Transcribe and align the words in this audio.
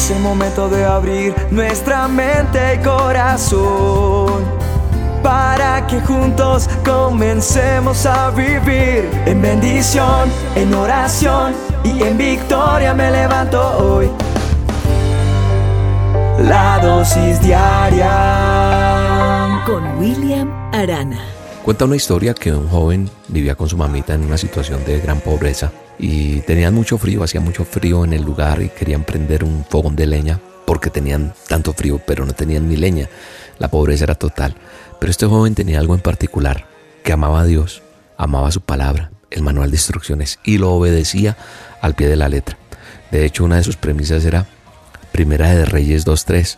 Es 0.00 0.10
el 0.10 0.20
momento 0.20 0.70
de 0.70 0.82
abrir 0.82 1.34
nuestra 1.50 2.08
mente 2.08 2.76
y 2.76 2.78
corazón 2.78 4.42
para 5.22 5.86
que 5.86 6.00
juntos 6.00 6.70
comencemos 6.82 8.06
a 8.06 8.30
vivir 8.30 9.10
en 9.26 9.42
bendición, 9.42 10.32
en 10.54 10.72
oración 10.72 11.52
y 11.84 12.02
en 12.02 12.16
victoria 12.16 12.94
me 12.94 13.10
levanto 13.10 13.60
hoy. 13.76 14.08
La 16.48 16.78
dosis 16.82 17.38
diaria 17.42 18.08
con 19.66 19.98
William 19.98 20.50
Arana. 20.72 21.20
Cuenta 21.62 21.84
una 21.84 21.96
historia 21.96 22.32
que 22.32 22.54
un 22.54 22.70
joven 22.70 23.10
vivía 23.28 23.54
con 23.54 23.68
su 23.68 23.76
mamita 23.76 24.14
en 24.14 24.24
una 24.24 24.38
situación 24.38 24.82
de 24.86 24.98
gran 24.98 25.20
pobreza 25.20 25.70
y 26.00 26.40
tenían 26.40 26.74
mucho 26.74 26.96
frío, 26.96 27.22
hacía 27.22 27.40
mucho 27.40 27.64
frío 27.64 28.04
en 28.04 28.14
el 28.14 28.22
lugar 28.22 28.62
y 28.62 28.70
querían 28.70 29.04
prender 29.04 29.44
un 29.44 29.64
fogón 29.68 29.96
de 29.96 30.06
leña 30.06 30.40
porque 30.64 30.88
tenían 30.88 31.34
tanto 31.48 31.72
frío, 31.72 32.00
pero 32.06 32.24
no 32.24 32.32
tenían 32.32 32.68
ni 32.68 32.76
leña. 32.76 33.08
La 33.58 33.68
pobreza 33.68 34.04
era 34.04 34.14
total. 34.14 34.54
Pero 34.98 35.10
este 35.10 35.26
joven 35.26 35.54
tenía 35.54 35.78
algo 35.78 35.94
en 35.94 36.00
particular, 36.00 36.66
que 37.02 37.12
amaba 37.12 37.40
a 37.40 37.44
Dios, 37.44 37.82
amaba 38.16 38.50
su 38.50 38.60
palabra, 38.60 39.10
el 39.30 39.42
manual 39.42 39.70
de 39.70 39.76
instrucciones 39.76 40.38
y 40.44 40.58
lo 40.58 40.72
obedecía 40.72 41.36
al 41.80 41.94
pie 41.94 42.08
de 42.08 42.16
la 42.16 42.28
letra. 42.28 42.56
De 43.10 43.24
hecho, 43.24 43.44
una 43.44 43.56
de 43.56 43.64
sus 43.64 43.76
premisas 43.76 44.24
era 44.24 44.46
Primera 45.12 45.50
de 45.50 45.64
Reyes 45.64 46.06
2.3, 46.06 46.56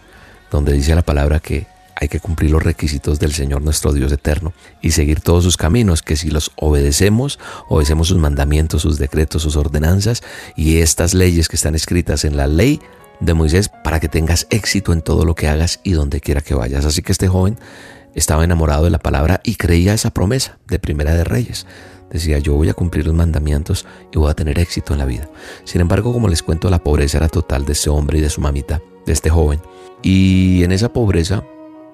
donde 0.51 0.73
dice 0.73 0.95
la 0.95 1.03
palabra 1.03 1.41
que 1.41 1.67
hay 2.02 2.09
que 2.09 2.19
cumplir 2.19 2.51
los 2.51 2.62
requisitos 2.62 3.20
del 3.20 3.33
Señor 3.33 3.62
nuestro 3.62 3.92
Dios 3.92 4.11
eterno 4.11 4.52
y 4.80 4.91
seguir 4.91 5.20
todos 5.20 5.45
sus 5.45 5.56
caminos, 5.56 6.02
que 6.02 6.16
si 6.16 6.30
los 6.30 6.51
obedecemos, 6.56 7.38
obedecemos 7.69 8.09
sus 8.09 8.19
mandamientos, 8.19 8.83
sus 8.83 8.98
decretos, 8.98 9.42
sus 9.42 9.55
ordenanzas 9.55 10.25
y 10.56 10.78
estas 10.78 11.15
leyes 11.15 11.48
que 11.48 11.55
están 11.55 11.77
escritas 11.77 12.25
en 12.25 12.37
la 12.37 12.48
ley 12.48 12.80
de 13.20 13.34
Moisés 13.34 13.69
para 13.69 14.01
que 14.01 14.09
tengas 14.09 14.48
éxito 14.51 14.92
en 14.92 15.01
todo 15.01 15.25
lo 15.25 15.37
que 15.37 15.47
hagas 15.47 15.78
y 15.84 15.92
donde 15.92 16.20
quiera 16.20 16.41
que 16.41 16.55
vayas. 16.55 16.84
Así 16.84 17.03
que 17.03 17.12
este 17.12 17.28
joven 17.28 17.56
estaba 18.16 18.42
enamorado 18.42 18.83
de 18.83 18.91
la 18.91 18.98
palabra 18.98 19.41
y 19.44 19.55
creía 19.55 19.94
esa 19.94 20.11
promesa 20.11 20.59
de 20.66 20.81
Primera 20.81 21.14
de 21.14 21.22
Reyes. 21.22 21.66
Decía, 22.11 22.41
yo 22.41 22.55
voy 22.55 22.69
a 22.69 22.75
cumplir 22.75 23.06
los 23.06 23.14
mandamientos 23.14 23.87
y 24.11 24.19
voy 24.19 24.28
a 24.28 24.34
tener 24.34 24.59
éxito 24.59 24.92
en 24.92 24.98
la 24.98 25.05
vida. 25.05 25.31
Sin 25.62 25.81
embargo, 25.81 26.12
como 26.12 26.27
les 26.28 26.42
cuento, 26.42 26.69
la 26.69 26.83
pobreza 26.83 27.19
era 27.19 27.28
total 27.28 27.64
de 27.64 27.75
ese 27.75 27.91
hombre 27.91 28.19
y 28.19 28.22
de 28.22 28.28
su 28.28 28.41
mamita, 28.41 28.83
de 29.06 29.12
este 29.12 29.31
joven. 29.31 29.61
Y 30.03 30.64
en 30.64 30.72
esa 30.72 30.92
pobreza, 30.92 31.44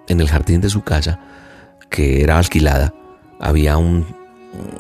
en 0.09 0.20
el 0.20 0.28
jardín 0.28 0.61
de 0.61 0.70
su 0.70 0.83
casa, 0.83 1.20
que 1.91 2.23
era 2.23 2.39
alquilada, 2.39 2.95
había 3.41 3.77
un, 3.77 4.06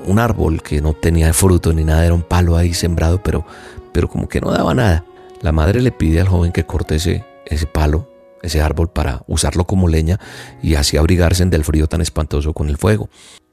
un 0.06 0.18
árbol 0.18 0.62
que 0.62 0.80
no 0.80 0.94
tenía 0.94 1.32
fruto 1.32 1.72
ni 1.72 1.84
nada, 1.84 2.04
era 2.04 2.14
un 2.14 2.22
palo 2.22 2.56
ahí 2.56 2.74
sembrado, 2.74 3.22
pero, 3.22 3.44
pero 3.92 4.08
como 4.08 4.28
que 4.28 4.40
no 4.40 4.50
daba 4.50 4.74
nada. 4.74 5.04
La 5.40 5.52
madre 5.52 5.80
le 5.82 5.92
pide 5.92 6.20
al 6.20 6.28
joven 6.28 6.52
que 6.52 6.64
corte 6.64 6.96
ese, 6.96 7.24
ese 7.46 7.66
palo, 7.66 8.10
ese 8.42 8.60
árbol, 8.60 8.90
para 8.90 9.22
usarlo 9.26 9.66
como 9.66 9.88
leña 9.88 10.18
y 10.62 10.74
así 10.74 10.96
abrigarse 10.96 11.44
del 11.46 11.64
frío 11.64 11.86
tan 11.86 12.00
espantoso 12.00 12.52
con 12.52 12.68
el 12.68 12.76
fuego. 12.76 13.08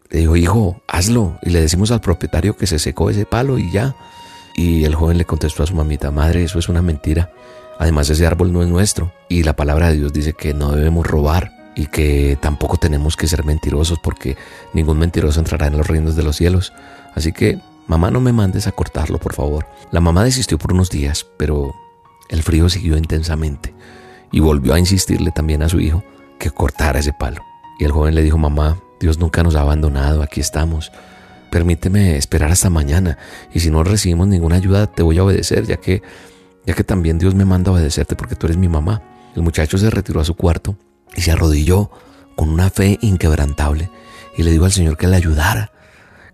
Le 0.09 0.19
dijo, 0.19 0.35
hijo, 0.35 0.81
hazlo. 0.87 1.37
Y 1.41 1.49
le 1.49 1.61
decimos 1.61 1.91
al 1.91 2.01
propietario 2.01 2.55
que 2.55 2.67
se 2.67 2.79
secó 2.79 3.09
ese 3.09 3.25
palo 3.25 3.57
y 3.57 3.71
ya. 3.71 3.95
Y 4.55 4.85
el 4.85 4.95
joven 4.95 5.17
le 5.17 5.25
contestó 5.25 5.63
a 5.63 5.67
su 5.67 5.75
mamita, 5.75 6.11
madre, 6.11 6.43
eso 6.43 6.59
es 6.59 6.69
una 6.69 6.81
mentira. 6.81 7.31
Además, 7.77 8.09
ese 8.09 8.25
árbol 8.25 8.53
no 8.53 8.63
es 8.63 8.69
nuestro. 8.69 9.11
Y 9.27 9.43
la 9.43 9.55
palabra 9.55 9.89
de 9.89 9.97
Dios 9.97 10.13
dice 10.13 10.33
que 10.33 10.53
no 10.53 10.71
debemos 10.71 11.05
robar 11.05 11.51
y 11.75 11.87
que 11.87 12.37
tampoco 12.41 12.77
tenemos 12.77 13.17
que 13.17 13.27
ser 13.27 13.43
mentirosos 13.43 13.99
porque 13.99 14.37
ningún 14.73 14.97
mentiroso 14.97 15.39
entrará 15.39 15.67
en 15.67 15.77
los 15.77 15.87
reinos 15.87 16.15
de 16.15 16.23
los 16.23 16.37
cielos. 16.37 16.73
Así 17.13 17.33
que, 17.33 17.59
mamá, 17.87 18.11
no 18.11 18.21
me 18.21 18.33
mandes 18.33 18.67
a 18.67 18.71
cortarlo, 18.71 19.19
por 19.19 19.33
favor. 19.33 19.67
La 19.91 19.99
mamá 19.99 20.23
desistió 20.23 20.57
por 20.57 20.73
unos 20.73 20.89
días, 20.89 21.25
pero 21.37 21.75
el 22.29 22.43
frío 22.43 22.69
siguió 22.69 22.97
intensamente 22.97 23.73
y 24.31 24.39
volvió 24.39 24.73
a 24.73 24.79
insistirle 24.79 25.31
también 25.31 25.63
a 25.63 25.69
su 25.69 25.79
hijo 25.79 26.03
que 26.39 26.49
cortara 26.49 26.99
ese 26.99 27.13
palo. 27.13 27.43
Y 27.77 27.83
el 27.83 27.91
joven 27.91 28.15
le 28.15 28.23
dijo, 28.23 28.37
mamá, 28.37 28.77
Dios 28.99 29.19
nunca 29.19 29.43
nos 29.43 29.55
ha 29.55 29.61
abandonado, 29.61 30.23
aquí 30.23 30.39
estamos. 30.39 30.91
Permíteme 31.51 32.17
esperar 32.17 32.51
hasta 32.51 32.69
mañana 32.69 33.17
y 33.53 33.59
si 33.59 33.69
no 33.69 33.83
recibimos 33.83 34.27
ninguna 34.27 34.55
ayuda 34.55 34.87
te 34.87 35.03
voy 35.03 35.17
a 35.17 35.23
obedecer, 35.23 35.65
ya 35.65 35.77
que 35.77 36.01
ya 36.65 36.73
que 36.73 36.83
también 36.83 37.19
Dios 37.19 37.35
me 37.35 37.45
manda 37.45 37.69
a 37.69 37.75
obedecerte 37.75 38.15
porque 38.15 38.35
tú 38.35 38.47
eres 38.47 38.57
mi 38.57 38.67
mamá. 38.67 39.01
El 39.35 39.43
muchacho 39.43 39.77
se 39.77 39.89
retiró 39.89 40.19
a 40.19 40.25
su 40.25 40.33
cuarto 40.33 40.75
y 41.15 41.21
se 41.21 41.31
arrodilló 41.31 41.89
con 42.35 42.49
una 42.49 42.69
fe 42.69 42.97
inquebrantable 43.01 43.89
y 44.37 44.43
le 44.43 44.51
dijo 44.51 44.65
al 44.65 44.71
Señor 44.71 44.97
que 44.97 45.07
le 45.07 45.15
ayudara, 45.15 45.71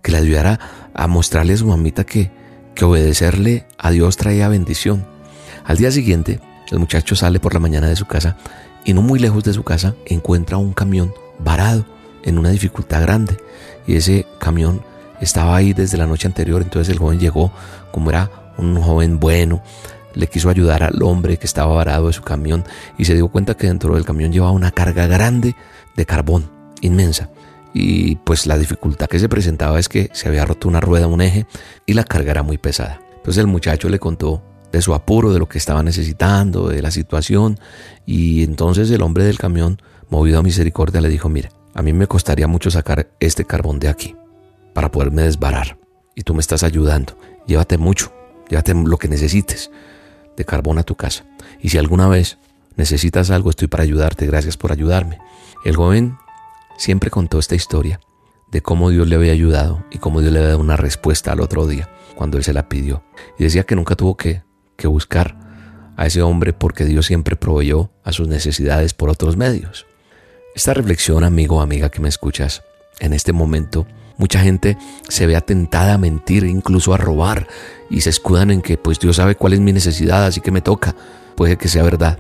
que 0.02 0.12
le 0.12 0.18
ayudara 0.18 0.60
a 0.94 1.08
mostrarle 1.08 1.54
a 1.54 1.58
su 1.58 1.68
mamita 1.68 2.04
que, 2.04 2.32
que 2.76 2.86
obedecerle 2.86 3.68
a 3.78 3.92
Dios 3.92 4.18
traía 4.18 4.48
bendición. 4.50 5.06
Al 5.64 5.78
día 5.78 5.92
siguiente, 5.92 6.40
el 6.72 6.80
muchacho 6.80 7.16
sale 7.16 7.40
por 7.40 7.54
la 7.54 7.60
mañana 7.60 7.88
de 7.88 7.96
su 7.96 8.06
casa 8.06 8.38
y 8.84 8.94
no 8.94 9.02
muy 9.02 9.20
lejos 9.20 9.44
de 9.44 9.54
su 9.54 9.64
casa 9.64 9.96
encuentra 10.06 10.58
un 10.58 10.74
camión 10.74 11.14
varado 11.40 11.86
en 12.24 12.38
una 12.38 12.50
dificultad 12.50 13.02
grande 13.02 13.38
y 13.86 13.96
ese 13.96 14.26
camión 14.40 14.82
estaba 15.20 15.56
ahí 15.56 15.74
desde 15.74 15.98
la 15.98 16.08
noche 16.08 16.28
anterior, 16.28 16.62
entonces 16.62 16.92
el 16.92 17.00
joven 17.00 17.20
llegó 17.20 17.52
como 17.92 18.10
era 18.10 18.54
un 18.58 18.82
joven 18.82 19.20
bueno, 19.20 19.62
le 20.14 20.28
quiso 20.28 20.50
ayudar 20.50 20.84
al 20.84 21.02
hombre 21.04 21.38
que 21.38 21.48
estaba 21.48 21.74
varado 21.74 22.08
de 22.08 22.14
su 22.14 22.22
camión 22.22 22.64
y 22.98 23.06
se 23.06 23.14
dio 23.14 23.28
cuenta 23.28 23.56
que 23.56 23.68
dentro 23.68 23.96
del 23.96 24.06
camión 24.06 24.32
llevaba 24.32 24.52
una 24.52 24.72
carga 24.72 25.08
grande 25.08 25.56
de 25.96 26.06
carbón, 26.06 26.50
inmensa. 26.82 27.30
Y 27.74 28.18
pues 28.18 28.48
la 28.48 28.58
dificultad 28.58 29.08
que 29.08 29.20
se 29.20 29.30
presentaba 29.30 29.80
es 29.80 29.88
que 29.88 30.10
se 30.14 30.28
había 30.28 30.46
roto 30.46 30.68
una 30.68 30.82
rueda, 30.82 31.08
un 31.08 31.22
eje 31.22 31.46
y 31.86 31.94
la 31.94 32.04
carga 32.04 32.32
era 32.32 32.44
muy 32.44 32.58
pesada. 32.58 33.02
Entonces 33.16 33.40
el 33.40 33.48
muchacho 33.48 33.88
le 33.88 34.00
contó 34.00 34.44
de 34.72 34.82
su 34.82 34.94
apuro, 34.94 35.34
de 35.34 35.40
lo 35.40 35.48
que 35.48 35.58
estaba 35.58 35.84
necesitando, 35.84 36.70
de 36.70 36.82
la 36.82 36.92
situación 36.92 37.60
y 38.06 38.44
entonces 38.44 38.90
el 38.92 39.02
hombre 39.02 39.24
del 39.24 39.38
camión, 39.38 39.82
movido 40.10 40.40
a 40.40 40.44
misericordia, 40.44 41.02
le 41.02 41.10
dijo, 41.10 41.30
mira, 41.30 41.50
a 41.74 41.82
mí 41.82 41.94
me 41.94 42.08
costaría 42.08 42.48
mucho 42.48 42.72
sacar 42.72 43.10
este 43.20 43.46
carbón 43.46 43.80
de 43.80 43.90
aquí 43.90 44.16
para 44.74 44.92
poderme 44.92 45.24
desbarar 45.24 45.78
y 46.16 46.24
tú 46.24 46.34
me 46.34 46.42
estás 46.42 46.64
ayudando. 46.64 47.18
Llévate 47.48 47.78
mucho, 47.78 48.14
llévate 48.50 48.74
lo 48.74 48.98
que 48.98 49.08
necesites 49.08 49.72
de 50.42 50.46
carbón 50.46 50.80
a 50.80 50.84
tu 50.84 50.96
casa. 50.96 51.26
Y 51.62 51.70
si 51.70 51.78
alguna 51.78 52.08
vez 52.08 52.38
necesitas 52.76 53.30
algo, 53.30 53.52
estoy 53.52 53.68
para 53.68 53.84
ayudarte. 53.84 54.26
Gracias 54.26 54.58
por 54.58 54.72
ayudarme. 54.72 55.20
El 55.64 55.76
joven 55.76 56.18
siempre 56.78 57.12
contó 57.12 57.38
esta 57.38 57.56
historia 57.56 58.00
de 58.52 58.62
cómo 58.62 58.90
Dios 58.90 59.08
le 59.08 59.16
había 59.16 59.32
ayudado 59.32 59.86
y 59.92 60.00
cómo 60.00 60.20
Dios 60.20 60.34
le 60.34 60.40
había 60.40 60.50
dado 60.50 60.62
una 60.62 60.78
respuesta 60.78 61.32
al 61.32 61.40
otro 61.40 61.68
día 61.68 61.90
cuando 62.16 62.38
él 62.38 62.44
se 62.44 62.54
la 62.54 62.68
pidió. 62.68 63.04
Y 63.38 63.44
decía 63.44 63.64
que 63.64 63.76
nunca 63.76 63.96
tuvo 63.96 64.18
que, 64.18 64.44
que 64.76 64.88
buscar 64.88 65.38
a 65.96 66.08
ese 66.08 66.22
hombre 66.22 66.54
porque 66.54 66.86
Dios 66.86 67.06
siempre 67.06 67.36
proveyó 67.36 67.92
a 68.04 68.12
sus 68.12 68.28
necesidades 68.28 68.94
por 68.94 69.10
otros 69.10 69.38
medios. 69.38 69.86
Esta 70.56 70.74
reflexión, 70.74 71.24
amigo 71.24 71.58
o 71.58 71.62
amiga 71.62 71.90
que 71.90 72.02
me 72.02 72.10
escuchas, 72.10 72.64
en 73.00 73.14
este 73.14 73.32
momento, 73.32 73.88
mucha 74.22 74.40
gente 74.40 74.78
se 75.10 75.26
ve 75.26 75.36
atentada 75.36 75.96
a 75.96 75.98
mentir, 75.98 76.44
incluso 76.44 76.94
a 76.94 76.98
robar, 76.98 77.48
y 77.90 78.02
se 78.02 78.12
escudan 78.12 78.52
en 78.52 78.62
que 78.62 78.78
pues 78.78 79.00
Dios 79.00 79.16
sabe 79.16 79.34
cuál 79.34 79.54
es 79.54 79.60
mi 79.60 79.74
necesidad, 79.74 80.26
así 80.26 80.42
que 80.42 80.52
me 80.52 80.62
toca. 80.62 80.96
Puede 81.36 81.58
que 81.58 81.68
sea 81.68 81.82
verdad 81.82 82.20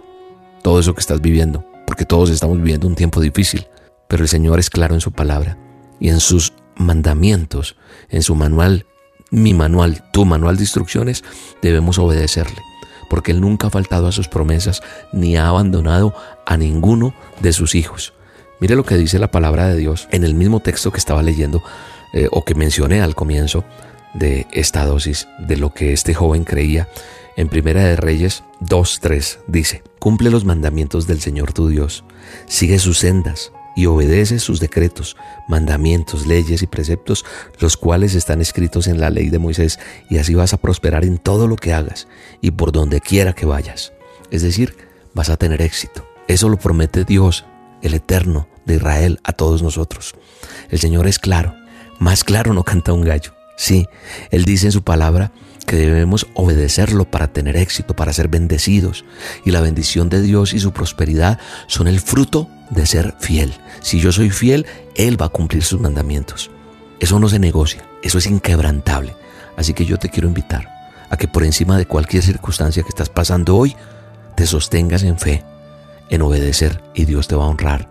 todo 0.64 0.80
eso 0.80 0.96
que 0.96 1.00
estás 1.00 1.22
viviendo, 1.22 1.64
porque 1.86 2.06
todos 2.06 2.32
estamos 2.32 2.58
viviendo 2.58 2.88
un 2.88 2.96
tiempo 2.96 3.22
difícil, 3.22 3.68
pero 4.08 4.24
el 4.24 4.30
Señor 4.30 4.58
es 4.58 4.72
claro 4.72 4.96
en 4.96 5.02
su 5.02 5.12
palabra 5.12 5.60
y 6.00 6.10
en 6.10 6.20
sus 6.20 6.54
mandamientos, 6.76 7.76
en 8.10 8.24
su 8.24 8.34
manual, 8.34 8.88
mi 9.30 9.54
manual, 9.54 10.04
tu 10.12 10.26
manual 10.26 10.58
de 10.58 10.64
instrucciones, 10.64 11.24
debemos 11.62 12.00
obedecerle 12.00 12.58
porque 13.12 13.32
Él 13.32 13.42
nunca 13.42 13.68
ha 13.68 13.70
faltado 13.70 14.08
a 14.08 14.12
sus 14.12 14.28
promesas 14.28 14.82
ni 15.12 15.36
ha 15.36 15.50
abandonado 15.50 16.16
a 16.46 16.58
ninguno 16.58 17.14
de 17.42 17.54
sus 17.54 17.76
hijos. 17.76 18.14
Mire 18.62 18.76
lo 18.76 18.86
que 18.86 18.96
dice 18.96 19.18
la 19.18 19.32
palabra 19.32 19.68
de 19.68 19.76
Dios 19.76 20.08
en 20.12 20.24
el 20.24 20.36
mismo 20.36 20.60
texto 20.60 20.92
que 20.92 21.00
estaba 21.00 21.24
leyendo 21.24 21.64
eh, 22.14 22.28
o 22.32 22.46
que 22.46 22.54
mencioné 22.54 23.02
al 23.02 23.16
comienzo 23.16 23.66
de 24.14 24.46
esta 24.52 24.86
dosis 24.86 25.28
de 25.40 25.58
lo 25.58 25.74
que 25.74 25.94
este 25.94 26.14
joven 26.14 26.44
creía. 26.44 26.88
En 27.36 27.50
Primera 27.50 27.84
de 27.84 27.96
Reyes 27.96 28.44
2.3 28.62 29.40
dice, 29.48 29.82
cumple 29.98 30.30
los 30.30 30.46
mandamientos 30.46 31.08
del 31.08 31.22
Señor 31.22 31.54
tu 31.54 31.70
Dios, 31.70 32.04
sigue 32.46 32.78
sus 32.78 33.00
sendas 33.00 33.52
y 33.76 33.88
obedece 33.88 34.38
sus 34.38 34.60
decretos, 34.60 35.18
mandamientos, 35.48 36.28
leyes 36.28 36.62
y 36.62 36.68
preceptos, 36.68 37.26
los 37.60 37.78
cuales 37.78 38.14
están 38.14 38.42
escritos 38.42 38.86
en 38.86 39.00
la 39.00 39.10
ley 39.10 39.30
de 39.30 39.40
Moisés, 39.40 39.80
y 40.08 40.20
así 40.20 40.36
vas 40.36 40.54
a 40.54 40.58
prosperar 40.58 41.04
en 41.04 41.18
todo 41.18 41.48
lo 41.48 41.56
que 41.56 41.74
hagas 41.74 42.08
y 42.42 42.52
por 42.52 42.72
donde 42.72 43.02
quiera 43.02 43.34
que 43.34 43.48
vayas. 43.48 43.92
Es 44.30 44.44
decir, 44.44 44.76
vas 45.16 45.30
a 45.30 45.38
tener 45.38 45.64
éxito. 45.64 46.06
Eso 46.28 46.48
lo 46.48 46.58
promete 46.58 47.06
Dios 47.06 47.46
el 47.82 47.96
Eterno 47.96 48.51
de 48.66 48.76
Israel 48.76 49.20
a 49.24 49.34
todos 49.34 49.62
nosotros. 49.64 50.16
El 50.70 50.80
Señor 50.80 51.08
es 51.08 51.20
claro, 51.20 51.56
más 52.00 52.24
claro 52.24 52.54
no 52.54 52.64
canta 52.64 52.94
un 52.94 53.04
gallo. 53.04 53.34
Sí, 53.58 53.88
Él 54.32 54.46
dice 54.46 54.68
en 54.68 54.72
su 54.72 54.84
palabra 54.84 55.32
que 55.68 55.76
debemos 55.76 56.28
obedecerlo 56.34 57.06
para 57.06 57.28
tener 57.28 57.56
éxito, 57.56 57.96
para 57.96 58.14
ser 58.14 58.28
bendecidos. 58.28 59.06
Y 59.46 59.52
la 59.52 59.62
bendición 59.62 60.10
de 60.10 60.22
Dios 60.22 60.54
y 60.54 60.60
su 60.60 60.72
prosperidad 60.72 61.40
son 61.68 61.88
el 61.88 62.00
fruto 62.00 62.50
de 62.72 62.86
ser 62.86 63.16
fiel. 63.20 63.54
Si 63.82 64.00
yo 64.00 64.12
soy 64.12 64.32
fiel, 64.32 64.66
Él 64.96 65.22
va 65.22 65.28
a 65.28 65.30
cumplir 65.30 65.64
sus 65.64 65.80
mandamientos. 65.80 66.50
Eso 67.00 67.20
no 67.20 67.30
se 67.30 67.40
negocia, 67.40 67.84
eso 68.04 68.18
es 68.18 68.26
inquebrantable. 68.26 69.16
Así 69.56 69.74
que 69.74 69.86
yo 69.86 69.98
te 69.98 70.10
quiero 70.10 70.28
invitar 70.28 70.68
a 71.10 71.18
que 71.18 71.28
por 71.28 71.44
encima 71.44 71.78
de 71.78 71.86
cualquier 71.86 72.24
circunstancia 72.24 72.84
que 72.84 72.90
estás 72.90 73.10
pasando 73.10 73.58
hoy, 73.58 73.76
te 74.36 74.48
sostengas 74.48 75.04
en 75.04 75.20
fe, 75.20 75.44
en 76.10 76.22
obedecer 76.22 76.82
y 76.94 77.06
Dios 77.06 77.28
te 77.28 77.36
va 77.36 77.44
a 77.44 77.48
honrar. 77.48 77.90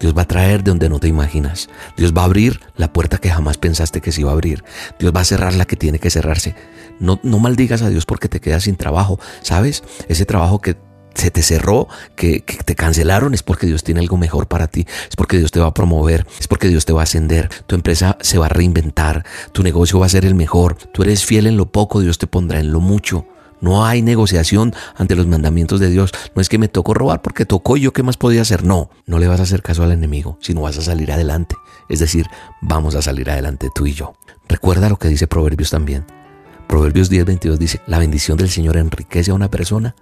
Dios 0.00 0.16
va 0.16 0.22
a 0.22 0.28
traer 0.28 0.62
de 0.62 0.70
donde 0.70 0.88
no 0.88 1.00
te 1.00 1.08
imaginas. 1.08 1.68
Dios 1.96 2.12
va 2.16 2.22
a 2.22 2.26
abrir 2.26 2.60
la 2.76 2.92
puerta 2.92 3.18
que 3.18 3.30
jamás 3.30 3.58
pensaste 3.58 4.00
que 4.00 4.12
se 4.12 4.20
iba 4.22 4.30
a 4.30 4.34
abrir. 4.34 4.64
Dios 4.98 5.12
va 5.14 5.20
a 5.20 5.24
cerrar 5.24 5.54
la 5.54 5.64
que 5.64 5.76
tiene 5.76 5.98
que 5.98 6.10
cerrarse. 6.10 6.54
No, 7.00 7.20
no 7.22 7.38
maldigas 7.38 7.82
a 7.82 7.90
Dios 7.90 8.06
porque 8.06 8.28
te 8.28 8.40
quedas 8.40 8.64
sin 8.64 8.76
trabajo. 8.76 9.18
¿Sabes? 9.42 9.82
Ese 10.08 10.24
trabajo 10.24 10.60
que 10.60 10.76
se 11.14 11.32
te 11.32 11.42
cerró, 11.42 11.88
que, 12.14 12.42
que, 12.42 12.58
te 12.58 12.76
cancelaron, 12.76 13.34
es 13.34 13.42
porque 13.42 13.66
Dios 13.66 13.82
tiene 13.82 14.00
algo 14.00 14.16
mejor 14.16 14.46
para 14.46 14.68
ti, 14.68 14.86
es 15.08 15.16
porque 15.16 15.36
Dios 15.36 15.50
te 15.50 15.58
va 15.58 15.66
a 15.66 15.74
promover, 15.74 16.24
es 16.38 16.46
porque 16.46 16.68
Dios 16.68 16.84
te 16.84 16.92
va 16.92 17.00
a 17.00 17.04
ascender, 17.04 17.48
tu 17.66 17.74
empresa 17.74 18.16
se 18.20 18.38
va 18.38 18.46
a 18.46 18.50
reinventar, 18.50 19.24
tu 19.50 19.64
negocio 19.64 19.98
va 19.98 20.06
a 20.06 20.10
ser 20.10 20.24
el 20.24 20.36
mejor, 20.36 20.76
tú 20.92 21.02
eres 21.02 21.24
fiel 21.24 21.48
en 21.48 21.56
lo 21.56 21.72
poco, 21.72 22.00
Dios 22.00 22.18
te 22.18 22.28
pondrá 22.28 22.60
en 22.60 22.72
lo 22.72 22.78
mucho. 22.78 23.26
No 23.60 23.84
hay 23.84 24.02
negociación 24.02 24.74
ante 24.96 25.16
los 25.16 25.26
mandamientos 25.26 25.80
de 25.80 25.90
Dios. 25.90 26.12
No 26.34 26.42
es 26.42 26.48
que 26.48 26.58
me 26.58 26.68
tocó 26.68 26.94
robar 26.94 27.22
porque 27.22 27.44
tocó 27.44 27.76
y 27.76 27.80
yo 27.80 27.92
qué 27.92 28.02
más 28.02 28.16
podía 28.16 28.42
hacer. 28.42 28.64
No, 28.64 28.90
no 29.06 29.18
le 29.18 29.26
vas 29.26 29.40
a 29.40 29.44
hacer 29.44 29.62
caso 29.62 29.82
al 29.82 29.92
enemigo, 29.92 30.38
sino 30.40 30.62
vas 30.62 30.78
a 30.78 30.82
salir 30.82 31.10
adelante. 31.12 31.56
Es 31.88 31.98
decir, 31.98 32.26
vamos 32.60 32.94
a 32.94 33.02
salir 33.02 33.30
adelante 33.30 33.68
tú 33.74 33.86
y 33.86 33.94
yo. 33.94 34.14
Recuerda 34.48 34.88
lo 34.88 34.96
que 34.96 35.08
dice 35.08 35.26
Proverbios 35.26 35.70
también. 35.70 36.06
Proverbios 36.68 37.10
10:22 37.10 37.56
dice, 37.56 37.80
la 37.86 37.98
bendición 37.98 38.38
del 38.38 38.50
Señor 38.50 38.76
enriquece 38.76 39.30
a 39.30 39.34
una 39.34 39.50
persona 39.50 39.96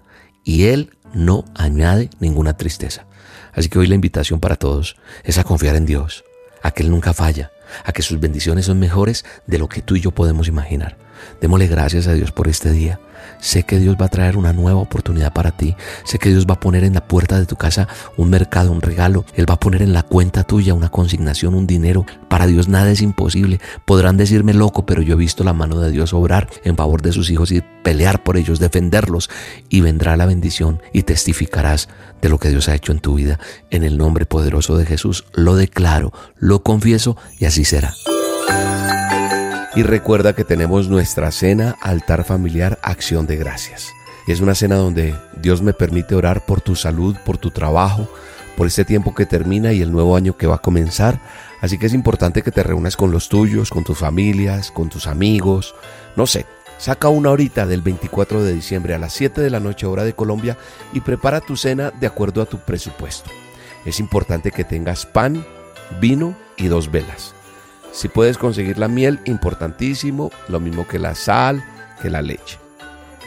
y 0.45 0.65
Él 0.65 0.97
no 1.15 1.45
añade 1.55 2.11
ninguna 2.21 2.57
tristeza. 2.57 3.07
Así 3.53 3.69
que 3.69 3.79
hoy 3.79 3.87
la 3.87 3.95
invitación 3.95 4.41
para 4.41 4.57
todos 4.57 4.97
es 5.25 5.39
a 5.39 5.45
confiar 5.45 5.77
en 5.77 5.87
Dios, 5.87 6.25
a 6.63 6.73
que 6.73 6.83
Él 6.83 6.91
nunca 6.91 7.15
falla, 7.15 7.53
a 7.85 7.93
que 7.93 8.03
sus 8.03 8.21
bendiciones 8.21 8.67
son 8.67 8.79
mejores 8.79 9.25
de 9.47 9.59
lo 9.59 9.69
que 9.69 9.81
tú 9.81 9.97
y 9.97 10.01
yo 10.01 10.11
podemos 10.11 10.49
imaginar. 10.49 11.06
Démosle 11.41 11.67
gracias 11.67 12.07
a 12.07 12.15
Dios 12.15 12.33
por 12.33 12.49
este 12.49 12.73
día. 12.73 13.01
Sé 13.39 13.65
que 13.65 13.79
Dios 13.79 13.97
va 14.01 14.07
a 14.07 14.11
traer 14.11 14.37
una 14.37 14.53
nueva 14.53 14.81
oportunidad 14.81 15.33
para 15.33 15.53
ti. 15.53 15.77
Sé 16.05 16.19
que 16.19 16.31
Dios 16.31 16.47
va 16.47 16.55
a 16.55 16.61
poner 16.61 16.85
en 16.85 16.95
la 16.95 17.07
puerta 17.07 17.39
de 17.39 17.47
tu 17.47 17.57
casa 17.57 17.89
un 18.17 18.31
mercado, 18.31 18.73
un 18.73 18.83
regalo. 18.83 19.25
Él 19.35 19.49
va 19.49 19.55
a 19.55 19.61
poner 19.61 19.83
en 19.83 19.93
la 19.93 20.03
cuenta 20.03 20.45
tuya 20.45 20.75
una 20.75 20.89
consignación, 20.89 21.55
un 21.55 21.67
dinero. 21.67 22.07
Para 22.29 22.47
Dios 22.47 22.69
nada 22.69 22.91
es 22.91 23.03
imposible. 23.03 23.61
Podrán 23.85 24.17
decirme 24.17 24.55
loco, 24.55 24.87
pero 24.87 25.03
yo 25.03 25.15
he 25.15 25.19
visto 25.19 25.45
la 25.45 25.53
mano 25.53 25.79
de 25.81 25.91
Dios 25.91 26.13
obrar 26.13 26.49
en 26.65 26.77
favor 26.77 27.03
de 27.03 27.13
sus 27.13 27.31
hijos 27.31 27.53
y 27.53 27.63
pelear 27.83 28.23
por 28.23 28.37
ellos, 28.37 28.59
defenderlos. 28.59 29.31
Y 29.69 29.81
vendrá 29.81 30.17
la 30.17 30.27
bendición 30.27 30.81
y 30.93 31.03
testificarás 31.03 31.89
de 32.23 32.29
lo 32.29 32.39
que 32.39 32.49
Dios 32.49 32.69
ha 32.69 32.75
hecho 32.75 32.93
en 32.93 33.01
tu 33.01 33.15
vida. 33.15 33.39
En 33.71 33.85
el 33.85 33.99
nombre 33.99 34.27
poderoso 34.27 34.77
de 34.77 34.87
Jesús 34.87 35.25
lo 35.35 35.57
declaro, 35.57 36.13
lo 36.39 36.63
confieso 36.63 37.17
y 37.39 37.45
así 37.45 37.65
será. 37.65 37.95
Y 39.77 39.83
recuerda 39.83 40.33
que 40.33 40.45
tenemos 40.45 40.89
nuestra 40.89 41.31
cena 41.31 41.77
altar 41.83 42.25
familiar 42.25 42.79
acción 42.81 43.27
de 43.27 43.37
gracias. 43.37 43.93
Es 44.27 44.41
una 44.41 44.55
cena 44.55 44.77
donde 44.77 45.15
Dios 45.37 45.61
me 45.61 45.75
permite 45.75 46.15
orar 46.15 46.47
por 46.47 46.63
tu 46.63 46.75
salud, 46.75 47.15
por 47.27 47.37
tu 47.37 47.51
trabajo, 47.51 48.09
por 48.57 48.67
este 48.67 48.87
tiempo 48.87 49.15
que 49.15 49.27
termina 49.27 49.75
y 49.75 49.83
el 49.83 49.93
nuevo 49.93 50.17
año 50.17 50.35
que 50.35 50.47
va 50.47 50.55
a 50.55 50.63
comenzar. 50.63 51.21
Así 51.61 51.77
que 51.77 51.85
es 51.85 51.93
importante 51.93 52.41
que 52.41 52.51
te 52.51 52.63
reúnas 52.63 52.97
con 52.97 53.11
los 53.11 53.29
tuyos, 53.29 53.69
con 53.69 53.85
tus 53.85 53.99
familias, 53.99 54.71
con 54.71 54.89
tus 54.89 55.07
amigos. 55.07 55.75
No 56.17 56.27
sé, 56.27 56.47
saca 56.79 57.11
una 57.11 57.31
horita 57.31 57.67
del 57.67 57.83
24 57.83 58.45
de 58.45 58.55
diciembre 58.55 58.95
a 58.95 58.99
las 58.99 59.13
7 59.13 59.43
de 59.43 59.51
la 59.51 59.61
noche 59.61 59.85
hora 59.85 60.05
de 60.05 60.15
Colombia 60.15 60.57
y 60.95 61.01
prepara 61.01 61.43
tu 61.43 61.55
cena 61.55 61.91
de 61.91 62.07
acuerdo 62.07 62.41
a 62.41 62.47
tu 62.47 62.61
presupuesto. 62.61 63.29
Es 63.85 64.01
importante 64.01 64.53
que 64.53 64.65
tengas 64.65 65.05
pan, 65.05 65.45
vino 66.01 66.35
y 66.57 66.69
dos 66.69 66.91
velas. 66.91 67.36
Si 67.97 68.09
puedes 68.09 68.37
conseguir 68.37 68.77
la 68.77 68.89
miel, 68.89 69.21
importantísimo, 69.25 70.31
lo 70.49 70.61
mismo 70.61 70.87
que 70.87 70.99
la 70.99 71.15
sal, 71.15 71.65
que 72.03 72.11
la 72.11 72.21
leche. 72.21 72.59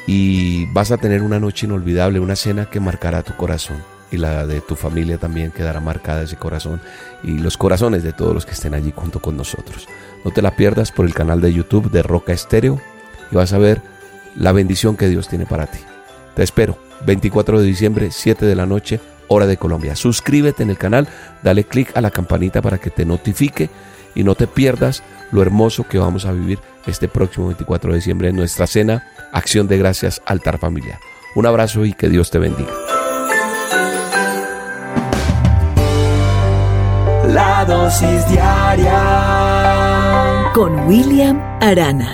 Y 0.06 0.72
vas 0.74 0.92
a 0.92 0.98
tener 0.98 1.24
una 1.24 1.40
noche 1.40 1.66
inolvidable, 1.66 2.20
una 2.20 2.36
cena 2.36 2.66
que 2.70 2.80
marcará 2.80 3.24
tu 3.24 3.36
corazón 3.36 3.78
y 4.12 4.18
la 4.18 4.46
de 4.46 4.62
tu 4.62 4.76
familia 4.76 5.18
también 5.18 5.50
quedará 5.50 5.80
marcada 5.80 6.22
ese 6.22 6.36
corazón 6.36 6.82
y 7.24 7.40
los 7.40 7.58
corazones 7.58 8.04
de 8.04 8.14
todos 8.14 8.36
los 8.36 8.46
que 8.46 8.52
estén 8.52 8.76
allí 8.76 8.94
junto 8.96 9.20
con 9.20 9.36
nosotros. 9.36 9.88
No 10.24 10.30
te 10.30 10.44
la 10.44 10.56
pierdas 10.56 10.92
por 10.92 11.08
el 11.08 11.16
canal 11.16 11.42
de 11.42 11.52
YouTube 11.52 11.90
de 11.90 12.04
Roca 12.04 12.34
Estéreo 12.34 12.80
y 13.32 13.36
vas 13.36 13.54
a 13.54 13.58
ver 13.58 13.82
la 14.36 14.52
bendición 14.52 14.98
que 14.98 15.08
Dios 15.08 15.28
tiene 15.30 15.48
para 15.48 15.66
ti. 15.66 15.80
Te 16.36 16.44
espero, 16.44 16.78
24 17.08 17.60
de 17.60 17.66
diciembre, 17.66 18.10
7 18.12 18.46
de 18.46 18.56
la 18.56 18.68
noche, 18.68 19.00
hora 19.30 19.48
de 19.48 19.58
Colombia. 19.58 19.96
Suscríbete 19.96 20.62
en 20.62 20.70
el 20.70 20.78
canal, 20.78 21.08
dale 21.42 21.64
click 21.64 21.98
a 21.98 22.02
la 22.02 22.12
campanita 22.12 22.62
para 22.62 22.78
que 22.78 22.92
te 22.92 23.04
notifique 23.04 23.72
y 24.16 24.24
no 24.24 24.36
te 24.36 24.48
pierdas 24.48 25.04
lo 25.32 25.42
hermoso 25.42 25.88
que 25.88 26.00
vamos 26.00 26.26
a 26.26 26.32
vivir 26.32 26.60
este 26.86 27.08
próximo 27.08 27.48
24 27.48 27.92
de 27.92 27.98
diciembre 27.98 28.30
en 28.30 28.36
nuestra 28.36 28.68
cena 28.68 29.08
Acción 29.32 29.68
de 29.68 29.78
Gracias 29.78 30.22
Altar 30.26 30.58
Familiar. 30.58 31.00
Un 31.36 31.46
abrazo 31.46 31.86
y 31.86 31.94
que 31.94 32.10
Dios 32.10 32.32
te 32.32 32.40
bendiga. 32.40 32.72
La 37.28 37.64
dosis 37.66 38.28
diaria 38.28 38.92
con 40.54 40.88
William 40.88 41.40
Arana. 41.62 42.10